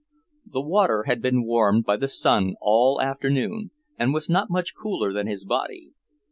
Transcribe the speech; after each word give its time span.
The 0.47 0.63
water 0.63 1.03
had 1.03 1.21
been 1.21 1.43
warmed 1.45 1.85
by 1.85 1.95
the 1.95 2.07
sun 2.07 2.55
all 2.59 2.99
afternoon, 3.03 3.69
and 3.99 4.15
was 4.15 4.31
not 4.31 4.49
much 4.49 4.73
cooler 4.75 5.13
than 5.13 5.27
his 5.27 5.45
body. 5.45 5.91